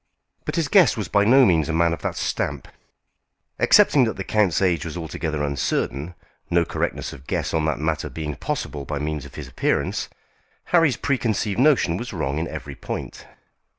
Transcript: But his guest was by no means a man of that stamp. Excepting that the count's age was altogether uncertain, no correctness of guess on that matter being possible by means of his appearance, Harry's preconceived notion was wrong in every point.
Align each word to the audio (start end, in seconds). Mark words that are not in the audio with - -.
But 0.45 0.55
his 0.55 0.67
guest 0.67 0.97
was 0.97 1.07
by 1.07 1.23
no 1.25 1.45
means 1.45 1.69
a 1.69 1.73
man 1.73 1.93
of 1.93 2.01
that 2.01 2.15
stamp. 2.15 2.67
Excepting 3.59 4.05
that 4.05 4.17
the 4.17 4.23
count's 4.23 4.59
age 4.59 4.83
was 4.83 4.97
altogether 4.97 5.43
uncertain, 5.43 6.15
no 6.49 6.65
correctness 6.65 7.13
of 7.13 7.27
guess 7.27 7.53
on 7.53 7.65
that 7.65 7.77
matter 7.77 8.09
being 8.09 8.33
possible 8.35 8.83
by 8.83 8.97
means 8.97 9.25
of 9.25 9.35
his 9.35 9.47
appearance, 9.47 10.09
Harry's 10.73 10.97
preconceived 10.97 11.59
notion 11.59 11.97
was 11.97 12.13
wrong 12.13 12.39
in 12.39 12.47
every 12.47 12.73
point. 12.73 13.27